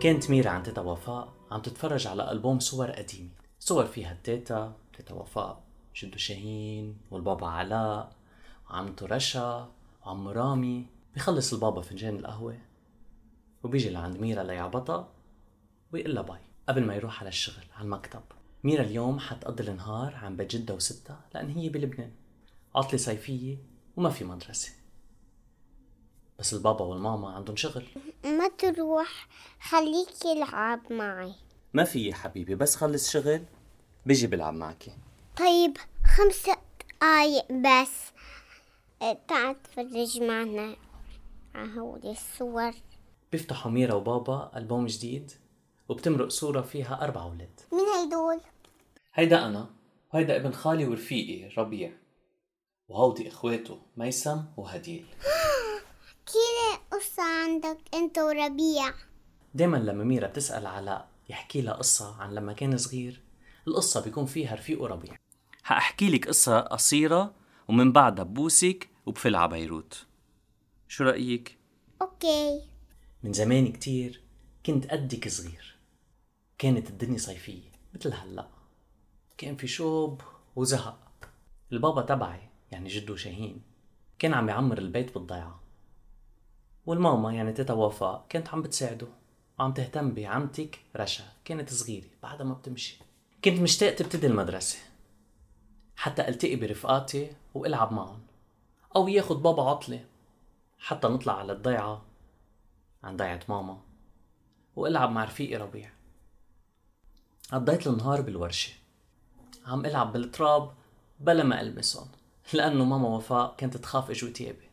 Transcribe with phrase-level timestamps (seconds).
[0.00, 3.28] كانت ميرا عند تيتا وفاء عم تتفرج على ألبوم صور قديمة.
[3.58, 5.62] صور فيها التيتا تيتا وفاء
[5.96, 8.12] جدو شاهين والبابا علاء
[8.70, 9.68] وعمته رشا
[10.02, 10.86] وعمو رامي.
[11.14, 12.58] بيخلص البابا فنجان القهوة
[13.62, 15.08] وبيجي لعند ميرا ليعبطها
[15.92, 18.22] ويقول لها bye قبل ما يروح على الشغل على المكتب.
[18.64, 22.12] ميرا اليوم حتقضي النهار عند بيت جدها وستها لأن هي بلبنان.
[22.74, 23.58] عطلة صيفية
[23.96, 24.79] وما في مدرسة.
[26.40, 27.84] بس البابا والماما عندهم شغل.
[28.24, 29.28] ما تروح
[29.60, 31.34] خليك يلعب معي.
[31.74, 33.44] ما في يا حبيبي بس خلص شغل
[34.06, 34.84] بيجي بلعب معك.
[35.36, 35.76] طيب
[36.16, 38.12] خمسة دقايق بس.
[39.28, 40.76] تعال تفرج معنا.
[41.54, 42.72] على هودي الصور.
[43.32, 45.32] بيفتحوا ميرا وبابا ألبوم جديد
[45.88, 47.60] وبتمرق صورة فيها أربع أولاد.
[47.72, 48.40] مين هيدول؟
[49.14, 49.70] هيدا أنا
[50.14, 51.92] وهيدا ابن خالي ورفيقي ربيع.
[52.88, 55.06] وهودي إخواته ميسم وهديل.
[56.32, 58.94] كيف قصة عندك أنت وربيع.
[59.54, 63.22] دايما لما ميرا بتسأل علاء يحكي لها قصة عن لما كان صغير
[63.68, 65.16] القصة بيكون فيها رفيقه ربيع
[65.62, 67.34] حأحكي لك قصة قصيرة
[67.68, 70.06] ومن بعدها ببوسك وبفل على بيروت.
[70.88, 71.58] شو رأيك؟
[72.02, 72.62] أوكي.
[73.22, 74.22] من زمان كتير
[74.66, 75.76] كنت قدك صغير.
[76.58, 78.48] كانت الدنيا صيفية مثل هلأ.
[79.38, 80.22] كان في شوب
[80.56, 81.30] وزهق.
[81.72, 83.62] البابا تبعي يعني جدو شاهين
[84.18, 85.60] كان عم يعمر البيت بالضيعة.
[86.86, 89.06] والماما يعني تيتا وفاء كانت عم بتساعده
[89.58, 92.98] وعم تهتم بعمتك رشا كانت صغيرة بعدها ما بتمشي.
[93.44, 94.78] كنت مشتاق تبتدي المدرسة.
[95.96, 98.20] حتى ألتقي برفقاتي وألعب معهم
[98.96, 100.04] أو ياخد بابا عطلة.
[100.78, 102.02] حتى نطلع على الضيعة
[103.04, 103.80] عن ضيعة ماما
[104.76, 105.90] وألعب مع رفيقي ربيع.
[107.52, 108.72] قضيت النهار بالورشة.
[109.66, 110.72] عم ألعب بالتراب
[111.20, 112.08] بلا ما ألمسهم
[112.52, 114.69] لأنه ماما وفاء كانت تخاف اجوا تيابي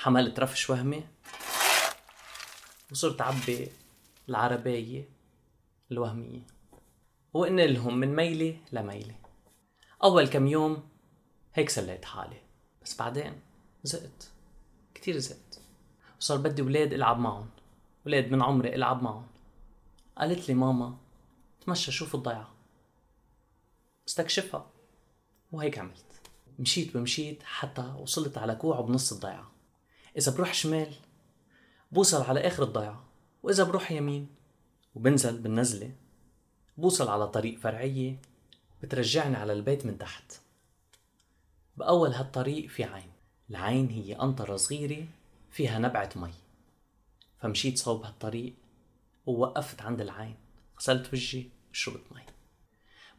[0.00, 1.04] حملت رفش وهمي
[2.90, 3.68] وصرت عبي
[4.28, 5.08] العربية
[5.92, 6.46] الوهمية.
[7.34, 9.14] وإن لهم من ميلة لميلة.
[10.02, 10.88] أول كم يوم
[11.54, 12.40] هيك سليت حالي.
[12.82, 13.40] بس بعدين
[13.82, 14.30] زهقت
[14.94, 15.60] كتير زهقت
[16.20, 17.50] وصار بدي ولاد ألعب معهم.
[18.06, 19.26] ولاد من عمري ألعب معهم.
[20.18, 20.96] قالت لي ماما
[21.66, 22.54] تمشى شوف الضيعة.
[24.08, 24.70] استكشفها.
[25.52, 26.20] وهيك عملت.
[26.58, 29.59] مشيت ومشيت حتى وصلت على كوع بنص الضيعة.
[30.16, 30.94] إذا بروح شمال
[31.92, 33.04] بوصل على آخر الضيعة
[33.42, 34.28] وإذا بروح يمين
[34.94, 35.92] وبنزل بالنزلة
[36.76, 38.16] بوصل على طريق فرعية
[38.82, 40.32] بترجعني على البيت من تحت.
[41.76, 43.12] بأول هالطريق في عين
[43.50, 45.06] العين هي قنطرة صغيرة
[45.50, 46.32] فيها نبعة مي.
[47.38, 48.54] فمشيت صوب هالطريق
[49.26, 50.36] ووقفت عند العين
[50.78, 52.22] غسلت وجهي وشربت مي.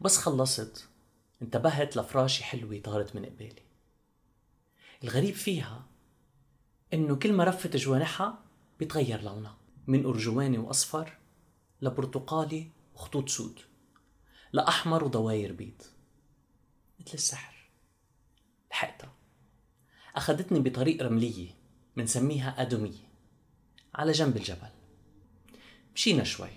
[0.02, 0.88] بس خلصت
[1.41, 3.62] انتبهت لفراشة حلوة طارت من قبالي.
[5.03, 5.85] الغريب فيها
[6.94, 8.40] إنه كل ما رفت جوانحها
[8.79, 9.57] بيتغير لونها.
[9.88, 11.18] من أرجواني وأصفر
[11.81, 13.59] لبرتقالي وخطوط سود
[14.53, 15.81] لأحمر وضواير بيض.
[17.00, 17.69] مثل السحر.
[18.72, 19.13] لحقتها.
[20.16, 21.50] أخذتني بطريق رملية
[21.96, 23.12] منسميها أدمية
[23.96, 24.69] على جنب الجبل.
[25.96, 26.50] مشينا شوي.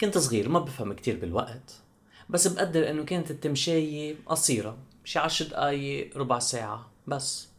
[0.00, 1.82] كنت صغير ما بفهم كتير بالوقت
[2.28, 7.51] بس بقدر إنه كانت التمشاية قصيرة شي عشر دقايق ربع ساعة بس.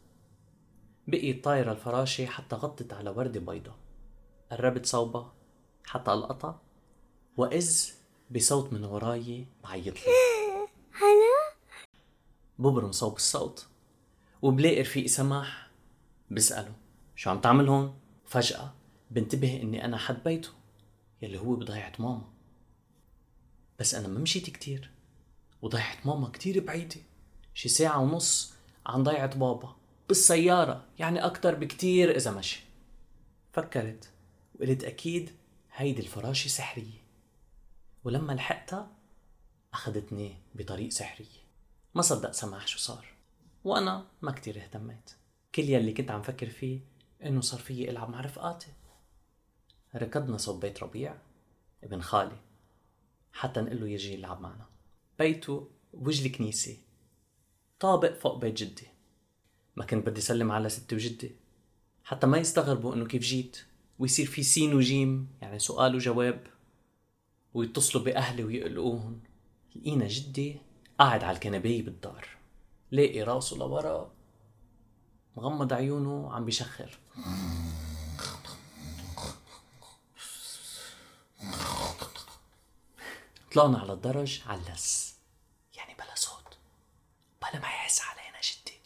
[1.08, 3.74] بقيت طايرة الفراشة حتى غطت على وردة بيضة.
[4.50, 5.32] قربت صوبها
[5.86, 6.60] حتى ألقطها
[7.36, 7.90] وإذ
[8.30, 10.12] بصوت من وراي بعيط لي
[11.02, 11.54] أنا
[12.58, 13.66] ببرم صوب الصوت
[14.42, 15.70] وبلاقي رفيقي سماح
[16.30, 16.72] بسأله
[17.16, 18.72] شو عم تعمل هون؟ فجأة
[19.10, 20.48] بنتبه إني أنا حد بيته
[21.22, 22.32] يلي هو بضيعة ماما.
[23.78, 24.90] بس أنا ما مشيت كتير
[25.62, 26.96] وضيعة ماما كتير بعيدة
[27.54, 28.54] شي ساعة ونص
[28.86, 29.76] عن ضيعة بابا.
[30.08, 32.60] بالسيارة يعني أكتر بكتير إذا مشي.
[33.52, 34.12] فكرت
[34.54, 35.30] وقلت أكيد
[35.72, 37.04] هيدي الفراشة سحرية.
[38.04, 38.90] ولما لحقتها
[39.72, 41.26] أخذتني بطريق سحري.
[41.94, 43.06] ما صدق سماح شو صار.
[43.64, 45.10] وأنا ما كتير اهتميت.
[45.54, 46.80] كل يلي كنت عم فكر فيه
[47.24, 48.72] إنه صار فيي ألعب مع رفقاتي.
[49.94, 51.16] ركضنا صوب بيت ربيع
[51.84, 52.36] ابن خالي.
[53.32, 54.66] حتى نقول له يجي يلعب معنا.
[55.18, 56.76] بيته بوجه الكنيسة.
[57.80, 58.93] طابق فوق بيت جدي.
[59.76, 61.36] ما كنت بدي سلم على ستي وجدي.
[62.04, 63.64] حتى ما يستغربوا إنه كيف جيت.
[63.98, 66.46] ويصير في سين وجيم يعني سؤال وجواب
[67.54, 69.20] ويتصلوا بأهلي ويقلقوهم.
[69.76, 70.60] لقينا جدي
[70.98, 72.28] قاعد على الكنباية بالدار.
[72.90, 74.12] لاقي راسه لورا
[75.36, 76.98] مغمض عيونه عم بيشخر.
[83.54, 85.14] طلعنا على الدرج علس
[85.76, 86.58] يعني بلا صوت
[87.42, 88.78] بلا ما يحس علينا جدي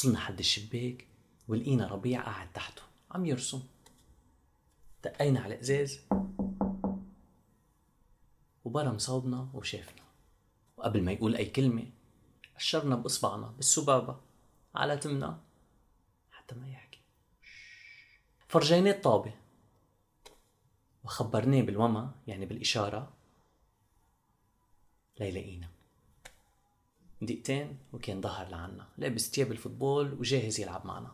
[0.00, 1.06] وصلنا حد الشباك
[1.48, 3.62] ولقينا ربيع قاعد تحته عم يرسم.
[5.04, 6.00] دقينا على الإزاز.
[8.64, 10.02] وبرم صوبنا وشافنا.
[10.76, 11.86] وقبل ما يقول أي كلمة
[12.56, 14.20] أشرنا بإصبعنا بالسبابة
[14.74, 15.40] على تمنا
[16.30, 17.00] حتى ما يحكي.
[18.48, 19.34] فرجيناه الطابة.
[21.04, 23.12] وخبرناه بالوما يعني بالإشارة.
[25.20, 25.68] ليلاقينا
[27.22, 28.86] دقيقتين وكان ظهر لعنا.
[28.98, 31.12] لابس تياب ال football وجاهز يلعب معنا.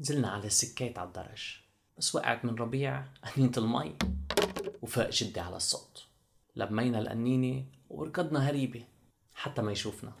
[0.00, 1.56] نزلنا على السكات على الدرج.
[1.98, 3.96] بس وقعت من ربيع قنينة المي
[4.82, 6.06] وفاق جدي على الصوت.
[6.56, 8.84] لمينا القنينة وركضنا هريبة
[9.34, 10.12] حتى ما يشوفنا.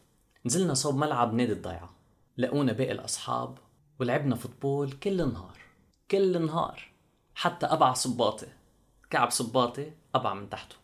[0.46, 1.94] نزلنا صوب ملعب نادي الضيعة.
[2.36, 3.58] لقونا باقي الأصحاب
[4.00, 5.58] ولعبنا football كل النهار
[6.10, 6.90] كل النهار
[7.34, 8.46] حتى أبع صباطي.
[9.10, 10.76] كعب صباطي أبع من تحته.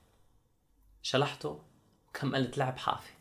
[1.02, 1.60] شلحته
[2.08, 3.13] وكملت لعب حافي.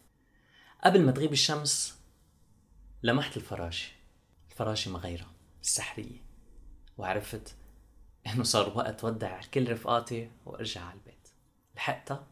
[0.83, 1.99] قبل ما تغيب الشمس
[3.03, 3.91] لمحت الفراشة.
[4.51, 5.31] الفراشة مغيرة
[5.61, 6.23] السحرية.
[6.97, 7.55] وعرفت
[8.27, 11.27] إنه صار وقت ودع كل رفقاتي وأرجع على البيت.
[11.75, 12.27] لحقتها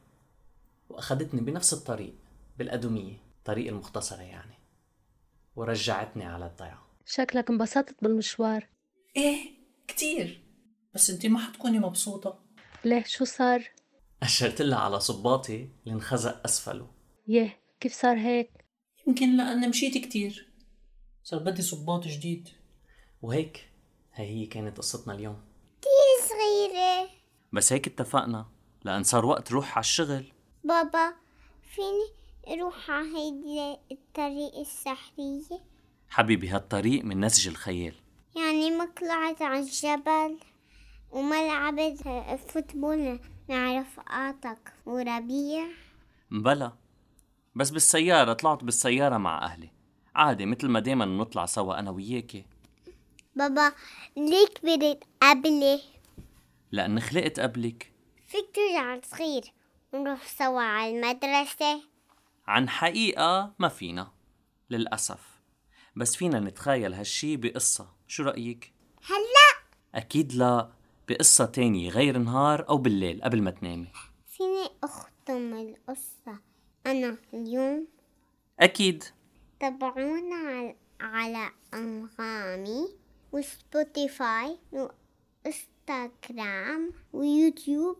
[0.89, 2.15] وأخذتني بنفس الطريق
[2.57, 4.56] بالأدومية طريق المختصرة يعني.
[5.56, 8.68] ورجعتني على الضيعة شكلك انبسطت بالمشوار.
[9.18, 9.51] إيه
[9.88, 10.44] كتير.
[10.94, 12.39] بس انتي ما حتكوني مبسوطة.
[12.86, 13.71] ليه؟ شو صار؟
[14.24, 16.92] أشرت لها على صباطي اللي انخزق أسفله.
[17.27, 18.50] يه كيف صار هيك؟
[19.07, 20.48] يمكن لأن مشيت كتير.
[21.24, 22.50] صار بدي صباط جديد.
[23.22, 23.69] وهيك
[24.13, 25.42] هي هي كانت قصتنا اليوم.
[25.81, 27.10] كتير صغيرة.
[27.54, 28.45] بس هيك اتفقنا
[28.83, 30.31] لأن صار وقت روح على الشغل.
[30.63, 31.13] بابا
[31.63, 32.07] فيني
[32.48, 35.62] أروح على هيدي الطريق السحرية؟
[36.10, 37.95] حبيبي هالطريق من نسج الخيال.
[38.36, 40.39] يعني ما طلعت على الجبل
[41.12, 42.01] وما لعبت
[42.48, 43.19] فوتبول.
[43.50, 45.68] مع رفقاتك وربيع؟
[46.31, 46.81] بلا
[47.56, 49.71] بس بالسيارة طلعت بالسيارة مع أهلي.
[50.15, 52.45] عادي مثل ما دايما نطلع سوا أنا وياكي.
[53.36, 53.74] بابا
[54.18, 55.81] ليه كبرت قبلي.
[56.71, 57.92] لأن خلقت قبلك.
[58.27, 59.53] فيك ترجع صغير
[59.94, 61.81] ونروح سوا على المدرسة؟
[62.48, 64.12] عن حقيقة ما فينا
[64.69, 65.42] للأسف.
[65.95, 67.88] بس فينا نتخيل هالشي بقصة.
[68.07, 68.74] شو رأيك؟
[69.06, 70.71] هلا؟ أكيد لا.
[71.09, 73.88] بقصة تانية غير نهار أو بالليل قبل ما تنامي.
[74.25, 76.50] فيني أختم القصة.
[76.86, 77.88] أنا اليوم
[78.60, 79.04] أكيد.
[79.60, 82.88] تابعونا على, على أنغامي
[83.31, 87.98] وسبوتيفاي وإنستغرام ويوتيوب.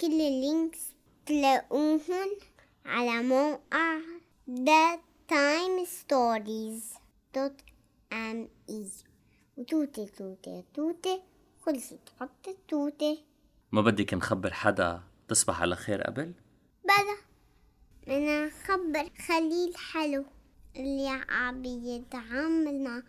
[0.00, 0.80] كل ال links
[1.26, 2.30] تلاقوهن
[2.86, 3.98] على موقع
[4.48, 4.98] The
[5.32, 6.98] Time Stories
[7.34, 7.60] dot
[8.12, 8.86] me
[9.56, 11.22] وتوتة توتة توتة
[11.66, 13.18] خلصت الحتوتة
[13.72, 16.32] ما بدك نخبر حدا تصبح على خير قبل؟
[16.84, 17.16] بلا.
[18.08, 20.24] أنا خبر خليل حلو.
[20.76, 23.02] اللي عم يدعمنا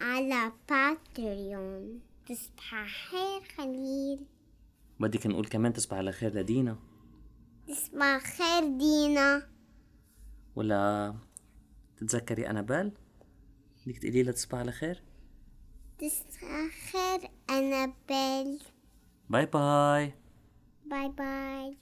[0.00, 4.26] على باتريون تصبح خير خليل.
[5.00, 6.78] بدك نقول كمان تصبح على خير لدينا.
[7.68, 9.48] تصبح خير دينا.
[10.56, 11.14] ولا
[11.96, 12.92] تتذكري أنابيل؟
[13.86, 15.02] بدك تقولي لها تصبح على خير؟
[15.98, 18.62] تصبح خير أنابيل.
[19.30, 20.14] bye bye.
[20.86, 21.76] bye bye.